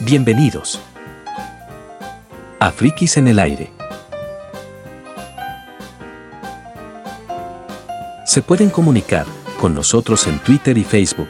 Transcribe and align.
Bienvenidos 0.00 0.80
a 2.60 2.70
Frikis 2.70 3.16
en 3.16 3.26
el 3.26 3.40
aire. 3.40 3.72
Se 8.24 8.40
pueden 8.40 8.70
comunicar 8.70 9.26
con 9.60 9.74
nosotros 9.74 10.28
en 10.28 10.38
Twitter 10.38 10.78
y 10.78 10.84
Facebook. 10.84 11.28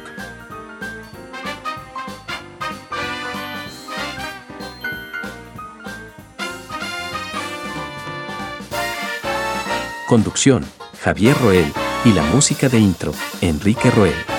Conducción, 10.07 10.67
Javier 11.01 11.39
Roel, 11.39 11.73
y 12.05 12.13
la 12.13 12.23
música 12.25 12.69
de 12.69 12.79
intro, 12.79 13.13
Enrique 13.41 13.91
Roel. 13.91 14.38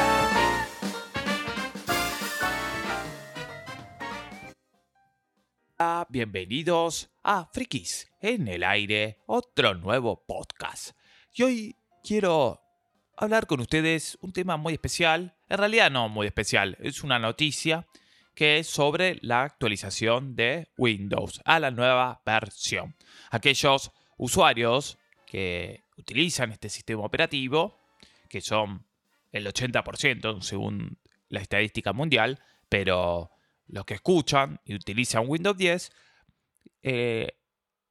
Bienvenidos 6.19 7.09
a 7.23 7.45
Frikis 7.45 8.11
en 8.19 8.49
el 8.49 8.65
aire, 8.65 9.19
otro 9.25 9.73
nuevo 9.75 10.25
podcast. 10.27 10.91
Y 11.33 11.43
hoy 11.43 11.75
quiero 12.03 12.59
hablar 13.15 13.47
con 13.47 13.61
ustedes 13.61 14.17
un 14.19 14.33
tema 14.33 14.57
muy 14.57 14.73
especial, 14.73 15.37
en 15.47 15.57
realidad 15.57 15.89
no 15.89 16.09
muy 16.09 16.27
especial, 16.27 16.75
es 16.81 17.05
una 17.05 17.19
noticia 17.19 17.87
que 18.35 18.57
es 18.57 18.67
sobre 18.67 19.17
la 19.21 19.43
actualización 19.43 20.35
de 20.35 20.67
Windows 20.77 21.39
a 21.45 21.57
la 21.57 21.71
nueva 21.71 22.21
versión. 22.25 22.97
Aquellos 23.31 23.93
usuarios 24.17 24.97
que 25.25 25.85
utilizan 25.95 26.51
este 26.51 26.67
sistema 26.67 27.03
operativo, 27.03 27.79
que 28.27 28.41
son 28.41 28.85
el 29.31 29.47
80% 29.47 30.41
según 30.41 30.97
la 31.29 31.39
estadística 31.39 31.93
mundial, 31.93 32.43
pero 32.67 33.31
los 33.67 33.85
que 33.85 33.93
escuchan 33.93 34.59
y 34.65 34.75
utilizan 34.75 35.23
Windows 35.25 35.55
10, 35.55 35.91
eh, 36.81 37.37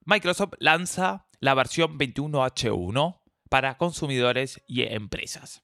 Microsoft 0.05 0.55
lanza 0.59 1.27
la 1.41 1.55
versión 1.55 1.99
21H1 1.99 3.21
para 3.49 3.77
consumidores 3.77 4.63
y 4.67 4.83
empresas. 4.83 5.63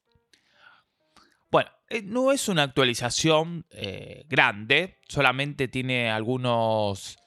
Bueno, 1.51 1.71
eh, 1.89 2.01
no 2.03 2.31
es 2.31 2.47
una 2.47 2.63
actualización 2.63 3.65
eh, 3.71 4.25
grande, 4.27 4.99
solamente 5.07 5.67
tiene 5.67 6.09
algunos 6.11 7.17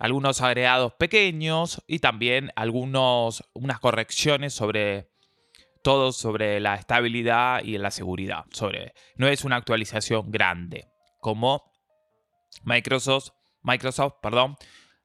algunos 0.00 0.40
agregados 0.42 0.92
pequeños 0.94 1.82
y 1.86 1.98
también 1.98 2.52
algunos, 2.54 3.42
unas 3.52 3.80
correcciones 3.80 4.54
sobre 4.54 5.10
todo 5.82 6.12
sobre 6.12 6.60
la 6.60 6.76
estabilidad 6.76 7.62
y 7.64 7.78
la 7.78 7.90
seguridad. 7.90 8.44
Sobre, 8.52 8.94
no 9.16 9.26
es 9.26 9.44
una 9.44 9.56
actualización 9.56 10.30
grande 10.30 10.88
como 11.20 11.72
Microsoft, 12.62 13.30
Microsoft 13.62 14.14
perdón, 14.22 14.56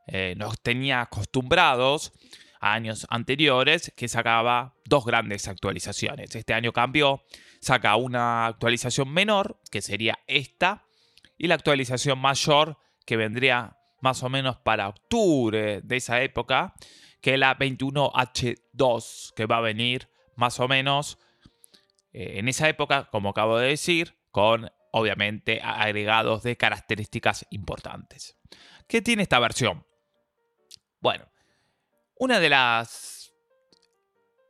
eh, 0.07 0.35
nos 0.37 0.59
tenía 0.61 1.01
acostumbrados 1.01 2.11
a 2.59 2.73
años 2.73 3.05
anteriores 3.09 3.93
que 3.95 4.07
sacaba 4.07 4.75
dos 4.85 5.05
grandes 5.05 5.47
actualizaciones. 5.47 6.35
Este 6.35 6.53
año 6.53 6.71
cambió, 6.73 7.23
saca 7.61 7.95
una 7.95 8.45
actualización 8.47 9.11
menor, 9.11 9.59
que 9.71 9.81
sería 9.81 10.19
esta, 10.27 10.85
y 11.37 11.47
la 11.47 11.55
actualización 11.55 12.19
mayor, 12.19 12.77
que 13.05 13.17
vendría 13.17 13.77
más 14.01 14.23
o 14.23 14.29
menos 14.29 14.57
para 14.57 14.89
octubre 14.89 15.81
de 15.81 15.95
esa 15.95 16.21
época, 16.21 16.73
que 17.21 17.37
la 17.37 17.57
21H2, 17.57 19.33
que 19.33 19.45
va 19.45 19.57
a 19.57 19.61
venir 19.61 20.09
más 20.35 20.59
o 20.59 20.67
menos 20.67 21.17
eh, 22.11 22.39
en 22.39 22.47
esa 22.47 22.67
época, 22.69 23.09
como 23.11 23.29
acabo 23.29 23.57
de 23.57 23.69
decir, 23.69 24.17
con 24.31 24.69
obviamente 24.91 25.59
agregados 25.63 26.43
de 26.43 26.55
características 26.55 27.47
importantes. 27.49 28.37
¿Qué 28.87 29.01
tiene 29.01 29.23
esta 29.23 29.39
versión? 29.39 29.85
Bueno, 31.03 31.25
una 32.17 32.39
de 32.39 32.49
las 32.49 33.33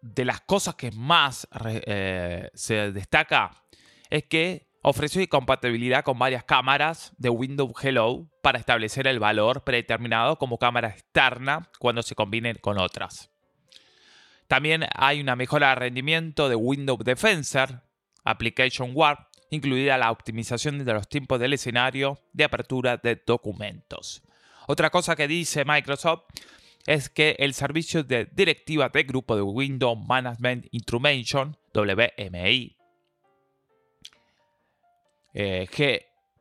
de 0.03 0.23
las 0.23 0.41
cosas 0.41 0.75
que 0.75 0.91
más 0.91 1.47
eh, 1.65 2.51
se 2.53 2.91
destaca 2.91 3.63
es 4.11 4.25
que 4.25 4.67
ofrece 4.83 5.27
compatibilidad 5.27 6.03
con 6.03 6.19
varias 6.19 6.43
cámaras 6.43 7.11
de 7.17 7.29
Windows 7.29 7.73
Hello 7.81 8.27
para 8.43 8.59
establecer 8.59 9.07
el 9.07 9.17
valor 9.17 9.63
predeterminado 9.63 10.37
como 10.37 10.59
cámara 10.59 10.89
externa 10.89 11.71
cuando 11.79 12.03
se 12.03 12.13
combinen 12.13 12.59
con 12.61 12.77
otras. 12.77 13.31
También 14.47 14.85
hay 14.93 15.21
una 15.21 15.35
mejora 15.35 15.69
de 15.69 15.75
rendimiento 15.75 16.49
de 16.49 16.55
Windows 16.55 17.03
Defender, 17.03 17.81
Application 18.25 18.91
Warp, 18.93 19.21
incluida 19.49 19.97
la 19.97 20.11
optimización 20.11 20.85
de 20.85 20.93
los 20.93 21.09
tiempos 21.09 21.39
del 21.39 21.53
escenario 21.53 22.19
de 22.31 22.43
apertura 22.43 22.97
de 22.97 23.19
documentos. 23.25 24.21
Otra 24.67 24.89
cosa 24.89 25.15
que 25.15 25.27
dice 25.27 25.65
Microsoft 25.65 26.23
es 26.85 27.09
que 27.09 27.35
el 27.39 27.53
servicio 27.53 28.03
de 28.03 28.25
directiva 28.25 28.89
de 28.89 29.03
grupo 29.03 29.35
de 29.35 29.41
Windows 29.41 29.97
Management 30.05 30.67
Instrumentation, 30.71 31.57
WMI, 31.73 32.77
eh, 35.33 35.67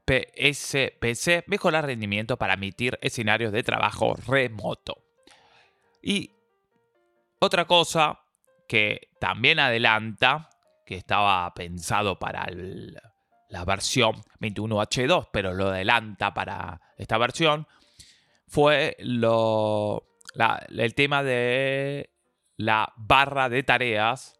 GPSPC 0.06 1.44
mejora 1.47 1.78
el 1.78 1.87
rendimiento 1.87 2.37
para 2.37 2.55
emitir 2.55 2.99
escenarios 3.00 3.53
de 3.53 3.62
trabajo 3.62 4.15
remoto. 4.15 5.05
Y 6.03 6.31
otra 7.38 7.66
cosa 7.66 8.21
que 8.69 9.09
también 9.21 9.59
adelanta, 9.59 10.50
que 10.84 10.97
estaba 10.97 11.53
pensado 11.55 12.19
para 12.19 12.47
la 13.49 13.65
versión 13.65 14.22
21H2, 14.41 15.28
pero 15.32 15.55
lo 15.55 15.69
adelanta 15.69 16.34
para 16.34 16.81
esta 16.97 17.19
versión, 17.19 17.66
fue 18.53 18.97
lo, 19.01 20.05
el 20.69 20.95
tema 20.95 21.23
de 21.23 22.11
la 22.59 22.93
barra 22.99 23.49
de 23.49 23.63
tareas 23.63 24.39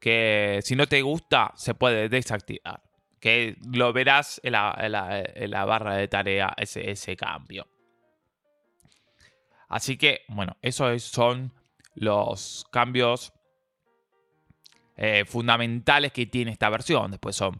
que 0.00 0.58
si 0.64 0.74
no 0.74 0.88
te 0.88 1.02
gusta 1.02 1.52
se 1.54 1.74
puede 1.74 2.08
desactivar 2.08 2.82
que 3.20 3.56
lo 3.72 3.92
verás 3.92 4.40
en 4.42 4.52
la, 4.52 5.64
barra 5.66 5.94
de 5.94 6.08
tarea, 6.08 6.52
ese, 6.56 6.90
ese, 6.90 7.16
cambio. 7.16 7.66
Así 9.68 9.96
que, 9.96 10.22
bueno, 10.28 10.56
esos 10.62 11.02
son 11.02 11.52
los 11.94 12.66
cambios 12.70 13.32
eh, 14.96 15.24
fundamentales 15.26 16.12
que 16.12 16.26
tiene 16.26 16.52
esta 16.52 16.70
versión. 16.70 17.10
Después 17.10 17.36
son, 17.36 17.58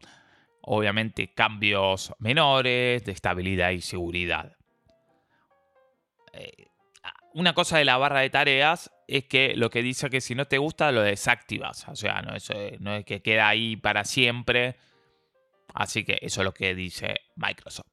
obviamente, 0.63 1.35
cambios 1.35 2.13
menores 2.19 3.05
de 3.05 3.13
estabilidad 3.13 3.71
y 3.71 3.81
seguridad. 3.81 4.58
Eh, 6.33 6.69
una 7.35 7.55
cosa 7.55 7.79
de 7.79 7.85
la 7.85 7.97
barra 7.97 8.21
de 8.21 8.31
tareas 8.31 8.91
es 9.07 9.25
que 9.25 9.55
lo 9.55 9.71
que 9.71 9.83
dice 9.83 10.11
que 10.11 10.21
si 10.21 10.35
no 10.35 10.47
te 10.47 10.59
gusta 10.59 10.93
lo 10.93 11.03
desactivas. 11.03 11.87
O 11.89 11.97
sea, 11.97 12.23
no 12.23 12.33
no 12.81 12.95
es 12.95 13.05
que 13.05 13.23
queda 13.23 13.49
ahí 13.49 13.77
para 13.77 14.05
siempre 14.05 14.77
Así 15.75 16.05
que 16.05 16.19
eso 16.23 16.41
es 16.41 16.45
lo 16.45 16.55
que 16.55 16.75
dice 16.75 17.21
Microsoft. 17.37 17.87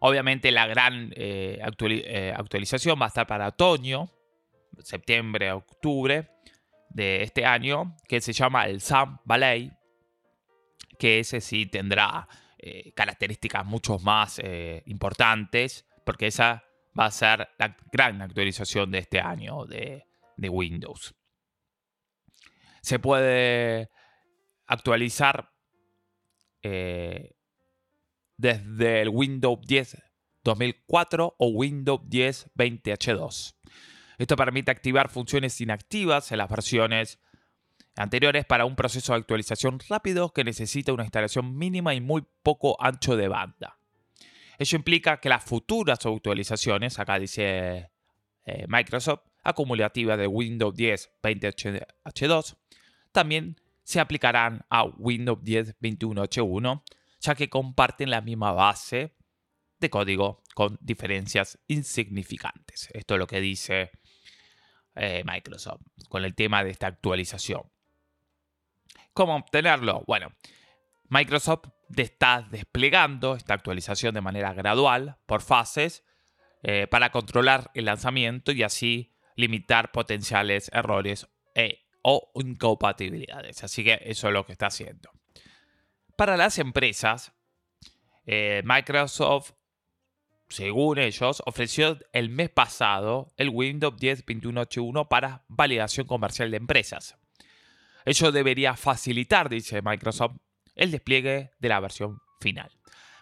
Obviamente 0.00 0.52
la 0.52 0.66
gran 0.66 1.12
eh, 1.16 1.60
eh, 1.60 2.34
actualización 2.36 3.00
va 3.00 3.06
a 3.06 3.08
estar 3.08 3.26
para 3.26 3.48
otoño, 3.48 4.10
septiembre, 4.78 5.50
octubre 5.52 6.30
de 6.88 7.22
este 7.22 7.44
año, 7.44 7.96
que 8.06 8.20
se 8.20 8.32
llama 8.32 8.66
el 8.66 8.80
Sam 8.80 9.18
Valley, 9.24 9.72
que 10.98 11.18
ese 11.18 11.40
sí 11.40 11.66
tendrá 11.66 12.28
eh, 12.58 12.92
características 12.92 13.66
mucho 13.66 13.98
más 13.98 14.40
importantes, 14.86 15.84
porque 16.04 16.28
esa 16.28 16.64
va 16.98 17.06
a 17.06 17.10
ser 17.10 17.48
la 17.58 17.76
gran 17.92 18.20
actualización 18.22 18.90
de 18.90 18.98
este 18.98 19.20
año 19.20 19.64
de, 19.66 20.04
Windows. 20.38 21.14
Se 22.80 22.98
puede 22.98 23.90
actualizar 24.66 25.52
eh, 26.62 27.34
desde 28.36 29.02
el 29.02 29.08
Windows 29.08 29.58
10 29.66 30.02
2004 30.44 31.34
o 31.38 31.48
Windows 31.48 32.00
10 32.04 32.50
20H2. 32.54 33.56
Esto 34.18 34.36
permite 34.36 34.70
activar 34.70 35.08
funciones 35.08 35.60
inactivas 35.60 36.30
en 36.32 36.38
las 36.38 36.48
versiones 36.48 37.20
anteriores 37.96 38.44
para 38.46 38.64
un 38.64 38.76
proceso 38.76 39.12
de 39.12 39.18
actualización 39.18 39.80
rápido 39.88 40.32
que 40.32 40.44
necesita 40.44 40.92
una 40.92 41.04
instalación 41.04 41.56
mínima 41.56 41.94
y 41.94 42.00
muy 42.00 42.24
poco 42.42 42.76
ancho 42.80 43.16
de 43.16 43.28
banda. 43.28 43.77
Ello 44.58 44.76
implica 44.76 45.20
que 45.20 45.28
las 45.28 45.44
futuras 45.44 46.04
actualizaciones, 46.04 46.98
acá 46.98 47.18
dice 47.18 47.90
eh, 48.44 48.66
Microsoft, 48.68 49.20
acumulativa 49.44 50.16
de 50.16 50.26
Windows 50.26 50.74
10 50.74 51.10
20H2, 51.22 52.56
también 53.12 53.60
se 53.84 54.00
aplicarán 54.00 54.66
a 54.68 54.84
Windows 54.84 55.42
10 55.42 55.80
21H1, 55.80 56.82
ya 57.20 57.34
que 57.34 57.48
comparten 57.48 58.10
la 58.10 58.20
misma 58.20 58.52
base 58.52 59.14
de 59.78 59.90
código 59.90 60.42
con 60.54 60.76
diferencias 60.80 61.58
insignificantes. 61.68 62.88
Esto 62.92 63.14
es 63.14 63.18
lo 63.18 63.26
que 63.28 63.40
dice 63.40 63.92
eh, 64.96 65.22
Microsoft 65.24 65.82
con 66.08 66.24
el 66.24 66.34
tema 66.34 66.64
de 66.64 66.70
esta 66.70 66.88
actualización. 66.88 67.62
¿Cómo 69.14 69.36
obtenerlo? 69.36 70.02
Bueno, 70.06 70.32
Microsoft 71.08 71.68
está 71.96 72.46
desplegando 72.50 73.34
esta 73.34 73.54
actualización 73.54 74.14
de 74.14 74.20
manera 74.20 74.52
gradual, 74.52 75.18
por 75.26 75.42
fases, 75.42 76.04
eh, 76.62 76.86
para 76.88 77.10
controlar 77.10 77.70
el 77.74 77.84
lanzamiento 77.84 78.52
y 78.52 78.62
así 78.62 79.14
limitar 79.36 79.92
potenciales 79.92 80.70
errores 80.72 81.28
e, 81.54 81.86
o 82.02 82.30
incompatibilidades. 82.34 83.62
Así 83.62 83.84
que 83.84 84.00
eso 84.02 84.28
es 84.28 84.34
lo 84.34 84.44
que 84.44 84.52
está 84.52 84.66
haciendo. 84.66 85.10
Para 86.16 86.36
las 86.36 86.58
empresas, 86.58 87.32
eh, 88.26 88.62
Microsoft, 88.64 89.52
según 90.48 90.98
ellos, 90.98 91.42
ofreció 91.46 91.98
el 92.12 92.30
mes 92.30 92.50
pasado 92.50 93.32
el 93.36 93.50
Windows 93.50 93.96
10 93.96 94.26
21.8.1 94.26 95.08
para 95.08 95.44
validación 95.48 96.06
comercial 96.06 96.50
de 96.50 96.56
empresas. 96.56 97.16
Ello 98.04 98.32
debería 98.32 98.74
facilitar, 98.74 99.48
dice 99.48 99.82
Microsoft, 99.82 100.36
el 100.78 100.90
despliegue 100.90 101.50
de 101.58 101.68
la 101.68 101.80
versión 101.80 102.22
final. 102.40 102.70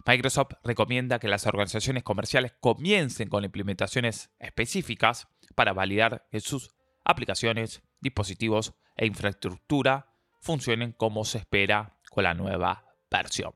Microsoft 0.06 0.52
recomienda 0.62 1.18
que 1.18 1.26
las 1.26 1.46
organizaciones 1.46 2.04
comerciales 2.04 2.52
comiencen 2.60 3.28
con 3.28 3.44
implementaciones 3.44 4.30
específicas 4.38 5.26
para 5.56 5.72
validar 5.72 6.28
que 6.30 6.38
sus 6.38 6.70
aplicaciones, 7.04 7.82
dispositivos 8.00 8.74
e 8.96 9.06
infraestructura 9.06 10.12
funcionen 10.40 10.92
como 10.92 11.24
se 11.24 11.38
espera 11.38 11.98
con 12.10 12.22
la 12.22 12.34
nueva 12.34 12.84
versión. 13.10 13.52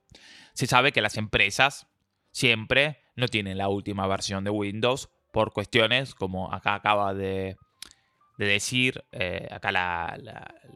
Se 0.55 0.67
sabe 0.67 0.91
que 0.91 1.01
las 1.01 1.17
empresas 1.17 1.87
siempre 2.33 3.01
no 3.15 3.29
tienen 3.29 3.59
la 3.59 3.69
última 3.69 4.07
versión 4.09 4.43
de 4.43 4.51
Windows 4.51 5.09
por 5.33 5.53
cuestiones 5.53 6.15
como 6.15 6.53
acá 6.53 6.75
acaba 6.75 7.15
de, 7.15 7.57
decir 8.39 9.05
eh, 9.13 9.49
acá 9.51 10.17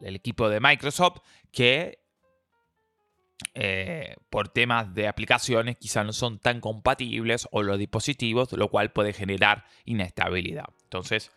el 0.03 0.15
equipo 0.15 0.47
de 0.49 0.59
Microsoft 0.59 1.19
que 1.51 2.04
eh, 3.53 4.15
por 4.29 4.49
temas 4.49 4.93
de 4.93 5.07
aplicaciones 5.07 5.77
quizás 5.77 6.05
no 6.05 6.13
son 6.13 6.39
tan 6.39 6.61
compatibles 6.61 7.47
o 7.51 7.63
los 7.63 7.77
dispositivos, 7.77 8.51
lo 8.53 8.69
cual 8.69 8.91
puede 8.91 9.13
generar 9.13 9.65
inestabilidad. 9.85 10.65
Entonces, 10.83 11.31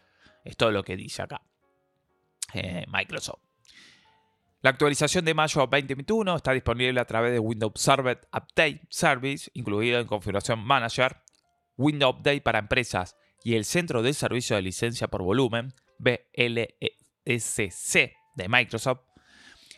es 0.44 0.56
lo 0.60 0.82
que 0.82 0.96
dice 0.96 1.22
acá 1.22 1.42
eh, 2.54 2.84
Microsoft. 2.88 3.40
La 4.60 4.70
actualización 4.70 5.24
de 5.24 5.34
mayo 5.34 5.60
2021 5.60 6.34
está 6.36 6.52
disponible 6.52 6.98
a 7.00 7.04
través 7.04 7.32
de 7.32 7.38
Windows 7.38 7.74
Server 7.76 8.20
Update 8.32 8.80
Service, 8.90 9.48
incluido 9.54 10.00
en 10.00 10.06
Configuración 10.06 10.58
Manager, 10.58 11.18
Windows 11.76 12.16
Update 12.16 12.40
para 12.40 12.58
empresas 12.58 13.16
y 13.44 13.54
el 13.54 13.64
Centro 13.64 14.02
de 14.02 14.12
Servicio 14.12 14.56
de 14.56 14.62
Licencia 14.62 15.06
por 15.06 15.22
Volumen, 15.22 15.74
BLSC 15.98 16.78
de 18.34 18.48
Microsoft, 18.48 19.02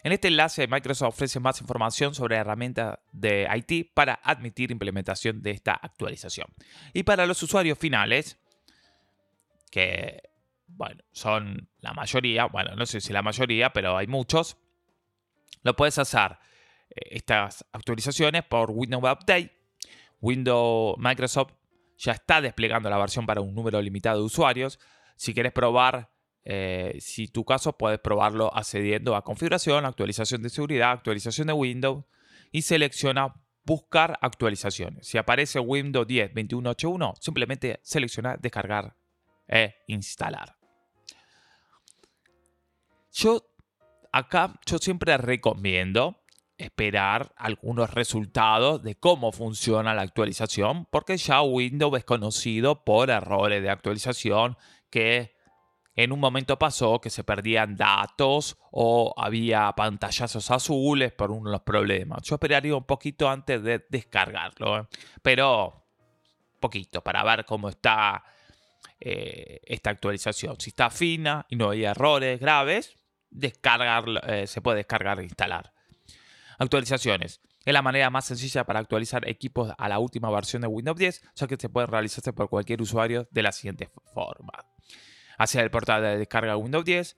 en 0.03 0.13
este 0.13 0.29
enlace, 0.29 0.67
Microsoft 0.67 1.15
ofrece 1.15 1.41
más 1.41 1.61
información 1.61 2.15
sobre 2.15 2.37
herramientas 2.37 2.99
de 3.13 3.49
IT 3.55 3.93
para 3.95 4.21
admitir 4.23 4.71
implementación 4.71 5.43
de 5.43 5.51
esta 5.51 5.73
actualización. 5.73 6.47
Y 6.93 7.03
para 7.03 7.27
los 7.27 7.43
usuarios 7.43 7.79
finales, 7.79 8.39
que, 9.71 10.23
bueno, 10.67 11.03
son 11.13 11.69
la 11.81 11.93
mayoría, 11.93 12.47
bueno, 12.47 12.75
no 12.77 12.87
sé 12.87 13.01
si 13.01 13.13
la 13.13 13.23
mayoría, 13.23 13.73
pero 13.73 13.97
hay 13.97 14.07
muchos, 14.07 14.57
lo 15.63 15.77
puedes 15.77 15.99
hacer 15.99 16.39
eh, 16.91 17.01
estas 17.11 17.65
actualizaciones 17.73 18.45
por 18.45 18.71
Windows 18.71 19.05
Update. 19.05 19.59
Windows 20.21 20.97
Microsoft 20.99 21.53
ya 21.99 22.13
está 22.13 22.41
desplegando 22.41 22.89
la 22.89 22.99
versión 22.99 23.27
para 23.27 23.41
un 23.41 23.55
número 23.55 23.81
limitado 23.81 24.19
de 24.19 24.25
usuarios. 24.25 24.79
Si 25.17 25.35
quieres 25.35 25.53
probar 25.53 26.11
eh, 26.45 26.97
si 27.01 27.29
tu 27.29 27.45
caso 27.45 27.77
puedes 27.77 27.99
probarlo 27.99 28.55
accediendo 28.55 29.15
a 29.15 29.25
configuración, 29.25 29.85
actualización 29.85 30.43
de 30.43 30.49
seguridad, 30.49 30.93
actualización 30.93 31.49
de 31.49 31.53
Windows 31.53 32.05
y 32.51 32.63
selecciona 32.63 33.35
buscar 33.65 34.19
actualizaciones. 34.21 35.07
Si 35.07 35.19
aparece 35.19 35.61
Windows 35.61 36.07
10 36.07 36.31
2181, 36.31 37.15
simplemente 37.21 37.81
selecciona 37.83 38.37
descargar 38.37 38.97
e 39.47 39.75
instalar. 39.89 40.57
Yo 43.13 43.45
acá 44.13 44.59
yo 44.67 44.79
siempre 44.79 45.17
recomiendo 45.19 46.23
esperar 46.57 47.33
algunos 47.37 47.91
resultados 47.93 48.83
de 48.83 48.95
cómo 48.95 49.33
funciona 49.33 49.95
la 49.95 50.03
actualización, 50.03 50.87
porque 50.91 51.17
ya 51.17 51.43
Windows 51.43 51.99
es 51.99 52.05
conocido 52.05 52.85
por 52.85 53.11
errores 53.11 53.63
de 53.63 53.71
actualización 53.71 54.57
que 54.91 55.35
en 56.05 56.13
un 56.13 56.21
momento 56.21 56.59
pasó 56.59 57.01
que 57.01 57.11
se 57.11 57.25
perdían 57.25 57.77
datos 57.77 58.57
o 58.71 59.13
había 59.17 59.71
pantallazos 59.73 60.51
azules 60.51 61.13
por 61.13 61.31
uno 61.31 61.51
de 61.51 61.53
los 61.53 61.63
problemas. 61.63 62.23
Yo 62.23 62.37
esperaría 62.37 62.75
un 62.75 62.85
poquito 62.85 63.29
antes 63.29 63.63
de 63.63 63.85
descargarlo, 63.89 64.79
¿eh? 64.79 64.87
pero 65.21 65.85
poquito 66.59 67.03
para 67.03 67.23
ver 67.23 67.45
cómo 67.45 67.69
está 67.69 68.25
eh, 68.99 69.61
esta 69.65 69.91
actualización. 69.91 70.59
Si 70.59 70.71
está 70.71 70.89
fina 70.89 71.45
y 71.51 71.57
no 71.57 71.71
hay 71.71 71.85
errores 71.85 72.41
graves, 72.41 72.97
descargar, 73.31 74.05
eh, 74.27 74.47
se 74.47 74.63
puede 74.63 74.79
descargar 74.79 75.21
e 75.21 75.25
instalar. 75.25 75.73
Actualizaciones. 76.59 77.41
Es 77.63 77.75
la 77.75 77.83
manera 77.83 78.09
más 78.09 78.25
sencilla 78.25 78.65
para 78.65 78.81
actualizar 78.81 79.29
equipos 79.29 79.71
a 79.77 79.89
la 79.89 79.99
última 79.99 80.31
versión 80.31 80.63
de 80.63 80.69
Windows 80.69 80.97
10, 80.97 81.23
ya 81.35 81.47
que 81.47 81.57
se 81.59 81.69
puede 81.69 81.87
realizarse 81.87 82.33
por 82.33 82.49
cualquier 82.49 82.81
usuario 82.81 83.29
de 83.31 83.43
la 83.43 83.53
siguiente 83.53 83.91
forma 84.15 84.53
hacia 85.41 85.63
el 85.63 85.71
portal 85.71 86.03
de 86.03 86.19
descarga 86.19 86.59
Windows 86.59 86.85
10, 86.85 87.17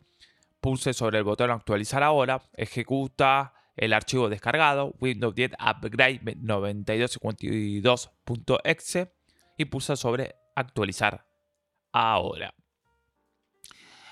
pulse 0.61 0.95
sobre 0.95 1.19
el 1.19 1.25
botón 1.25 1.51
actualizar 1.51 2.05
ahora, 2.05 2.41
ejecuta 2.55 3.53
el 3.75 3.93
archivo 3.93 4.29
descargado 4.29 4.95
Windows 5.01 5.35
10 5.35 5.55
Upgrade 5.55 6.21
9252.exe 6.23 9.13
y 9.59 9.65
pulsa 9.65 9.97
sobre 9.97 10.37
actualizar 10.55 11.27
ahora. 11.91 12.55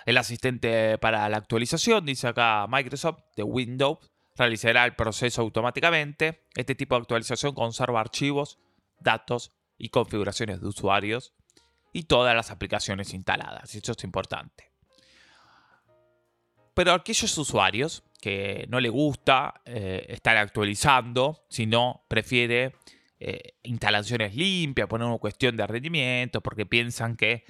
El 0.07 0.19
asistente 0.19 0.99
para 0.99 1.29
la 1.29 1.37
actualización, 1.37 2.05
dice 2.05 2.27
acá 2.27 2.67
Microsoft, 2.69 3.21
de 3.37 3.45
Windows, 3.45 3.99
realizará 4.35 4.87
el 4.87 4.97
proceso 4.97 5.43
automáticamente. 5.43 6.49
Este 6.57 6.75
tipo 6.75 6.97
de 6.97 7.03
actualización 7.03 7.55
conserva 7.55 8.01
archivos, 8.01 8.59
datos 8.99 9.53
y 9.79 9.91
configuraciones 9.91 10.61
de 10.61 10.67
usuarios 10.67 11.33
y 11.93 12.05
todas 12.05 12.35
las 12.35 12.51
aplicaciones 12.51 13.15
instaladas. 13.15 13.75
Eso 13.75 13.93
es 13.93 14.05
importante. 14.05 14.71
Pero 16.75 16.93
aquellos 16.93 17.37
usuarios 17.37 18.05
que 18.21 18.67
no 18.69 18.81
le 18.81 18.89
gusta 18.89 19.61
eh, 19.65 20.07
estar 20.09 20.37
actualizando, 20.37 21.45
sino 21.49 22.05
prefiere 22.09 22.77
eh, 23.19 23.55
instalaciones 23.63 24.35
limpias, 24.35 24.89
poner 24.89 25.07
una 25.07 25.19
cuestión 25.19 25.57
de 25.57 25.67
rendimiento, 25.67 26.41
porque 26.41 26.67
piensan 26.67 27.17
que 27.17 27.45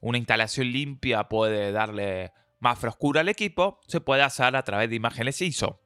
una 0.00 0.18
instalación 0.18 0.70
limpia 0.70 1.28
puede 1.28 1.72
darle 1.72 2.32
más 2.60 2.78
frescura 2.78 3.20
al 3.20 3.28
equipo, 3.28 3.80
se 3.86 4.00
puede 4.00 4.22
hacer 4.22 4.56
a 4.56 4.62
través 4.62 4.88
de 4.88 4.96
imágenes 4.96 5.40
ISO. 5.42 5.80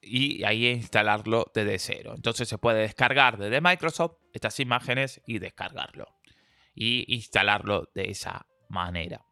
Y 0.00 0.44
ahí 0.44 0.68
instalarlo 0.68 1.50
desde 1.52 1.78
cero. 1.78 2.12
Entonces 2.14 2.48
se 2.48 2.58
puede 2.58 2.82
descargar 2.82 3.38
desde 3.38 3.60
Microsoft 3.60 4.16
estas 4.32 4.60
imágenes 4.60 5.20
y 5.26 5.40
descargarlo 5.40 6.19
y 6.74 7.14
instalarlo 7.14 7.88
de 7.94 8.10
esa 8.10 8.46
manera. 8.68 9.24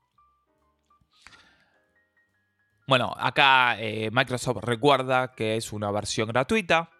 Bueno, 2.86 3.12
acá 3.18 3.78
eh, 3.78 4.10
Microsoft 4.10 4.64
recuerda 4.64 5.32
que 5.32 5.56
es 5.56 5.72
una 5.72 5.90
versión 5.90 6.28
gratuita 6.28 6.90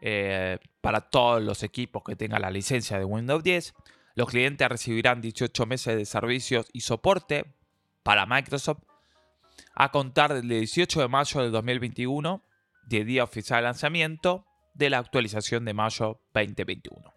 eh, 0.00 0.58
para 0.80 1.02
todos 1.02 1.40
los 1.40 1.62
equipos 1.62 2.02
que 2.04 2.16
tengan 2.16 2.42
la 2.42 2.50
licencia 2.50 2.98
de 2.98 3.04
Windows 3.04 3.44
10. 3.44 3.74
Los 4.16 4.28
clientes 4.28 4.68
recibirán 4.68 5.20
18 5.20 5.66
meses 5.66 5.96
de 5.96 6.04
servicios 6.04 6.66
y 6.72 6.80
soporte 6.80 7.54
para 8.02 8.26
Microsoft 8.26 8.82
a 9.74 9.90
contar 9.92 10.34
del 10.34 10.48
18 10.48 11.00
de 11.00 11.08
mayo 11.08 11.42
del 11.42 11.52
2021, 11.52 12.42
de 12.88 13.04
día 13.04 13.24
oficial 13.24 13.60
de 13.60 13.64
lanzamiento 13.64 14.46
de 14.74 14.90
la 14.90 14.98
actualización 14.98 15.64
de 15.64 15.74
mayo 15.74 16.20
2021. 16.34 17.14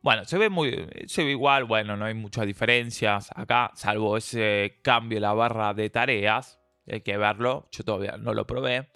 Bueno, 0.00 0.24
se 0.24 0.38
ve 0.38 0.48
muy, 0.48 0.88
se 1.06 1.24
ve 1.24 1.32
igual, 1.32 1.64
bueno, 1.64 1.96
no 1.96 2.04
hay 2.04 2.14
muchas 2.14 2.46
diferencias 2.46 3.30
acá, 3.34 3.72
salvo 3.74 4.16
ese 4.16 4.78
cambio 4.82 5.18
en 5.18 5.22
la 5.22 5.32
barra 5.32 5.74
de 5.74 5.90
tareas. 5.90 6.60
Hay 6.90 7.02
que 7.02 7.16
verlo, 7.16 7.68
yo 7.72 7.84
todavía 7.84 8.16
no 8.16 8.32
lo 8.32 8.46
probé, 8.46 8.88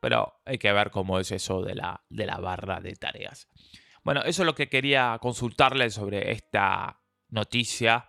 pero 0.00 0.40
hay 0.44 0.58
que 0.58 0.72
ver 0.72 0.90
cómo 0.90 1.18
es 1.18 1.32
eso 1.32 1.62
de 1.62 1.74
la, 1.74 2.02
de 2.10 2.26
la 2.26 2.38
barra 2.38 2.80
de 2.80 2.94
tareas. 2.96 3.48
Bueno, 4.04 4.22
eso 4.22 4.42
es 4.42 4.46
lo 4.46 4.54
que 4.54 4.68
quería 4.68 5.18
consultarles 5.20 5.94
sobre 5.94 6.32
esta 6.32 7.00
noticia, 7.28 8.08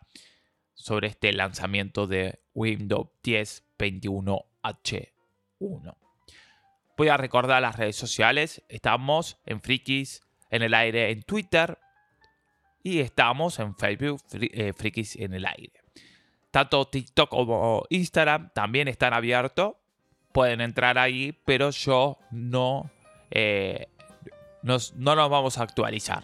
sobre 0.73 1.07
este 1.07 1.33
lanzamiento 1.33 2.07
de 2.07 2.41
Windows 2.53 3.09
10 3.23 3.69
21H1. 3.79 5.95
Voy 6.97 7.07
a 7.07 7.17
recordar 7.17 7.61
las 7.61 7.77
redes 7.77 7.95
sociales. 7.95 8.63
Estamos 8.67 9.37
en 9.45 9.61
Frikis 9.61 10.21
en 10.51 10.63
el 10.63 10.73
aire 10.73 11.11
en 11.11 11.21
Twitter, 11.23 11.77
y 12.83 12.99
estamos 12.99 13.59
en 13.59 13.75
Facebook 13.75 14.21
eh, 14.33 14.73
Frikis 14.73 15.15
en 15.15 15.33
el 15.33 15.45
aire. 15.45 15.73
Tanto 16.51 16.85
TikTok 16.85 17.29
como 17.29 17.83
Instagram 17.89 18.51
también 18.53 18.87
están 18.87 19.13
abiertos. 19.13 19.73
Pueden 20.31 20.61
entrar 20.61 20.97
ahí, 20.97 21.37
pero 21.45 21.71
yo 21.71 22.17
no 22.31 22.89
eh, 23.31 23.87
nos, 24.63 24.93
no 24.95 25.15
nos 25.15 25.29
vamos 25.29 25.57
a 25.57 25.63
actualizar. 25.63 26.23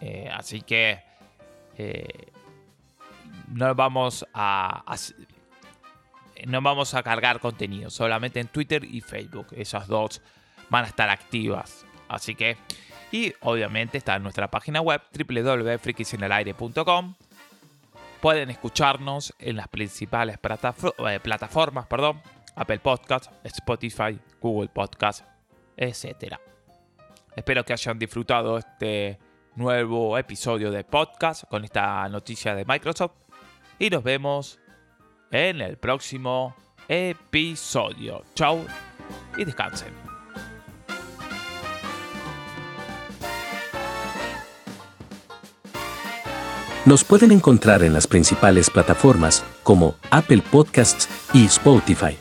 Eh, 0.00 0.28
así 0.32 0.62
que 0.62 1.00
no 3.48 3.74
vamos 3.74 4.26
a, 4.34 4.96
no 6.46 6.60
vamos 6.60 6.94
a 6.94 7.02
cargar 7.02 7.40
contenido, 7.40 7.90
solamente 7.90 8.40
en 8.40 8.48
Twitter 8.48 8.84
y 8.84 9.00
Facebook. 9.00 9.48
Esas 9.52 9.86
dos 9.86 10.20
van 10.70 10.84
a 10.84 10.88
estar 10.88 11.08
activas. 11.08 11.86
Así 12.08 12.34
que, 12.34 12.56
y 13.10 13.32
obviamente 13.40 13.98
está 13.98 14.16
en 14.16 14.22
nuestra 14.22 14.50
página 14.50 14.80
web 14.80 15.00
www.frikisenelaire.com. 15.12 17.14
Pueden 18.20 18.50
escucharnos 18.50 19.34
en 19.38 19.56
las 19.56 19.68
principales 19.68 20.36
eh, 20.36 21.20
plataformas, 21.22 21.86
perdón, 21.86 22.20
Apple 22.56 22.80
Podcast, 22.80 23.32
Spotify, 23.44 24.18
Google 24.40 24.68
Podcast, 24.68 25.24
etc. 25.76 26.34
Espero 27.36 27.64
que 27.64 27.72
hayan 27.72 27.98
disfrutado 27.98 28.58
este 28.58 29.18
nuevo 29.54 30.18
episodio 30.18 30.70
de 30.70 30.84
podcast 30.84 31.44
con 31.48 31.64
esta 31.64 32.08
noticia 32.08 32.54
de 32.54 32.64
Microsoft 32.64 33.12
y 33.78 33.90
nos 33.90 34.02
vemos 34.02 34.58
en 35.30 35.60
el 35.60 35.76
próximo 35.76 36.56
episodio. 36.88 38.24
Chau 38.34 38.66
y 39.36 39.44
descansen. 39.44 40.07
Nos 46.88 47.04
pueden 47.04 47.32
encontrar 47.32 47.82
en 47.82 47.92
las 47.92 48.06
principales 48.06 48.70
plataformas 48.70 49.44
como 49.62 49.96
Apple 50.08 50.42
Podcasts 50.50 51.06
y 51.34 51.44
Spotify. 51.44 52.16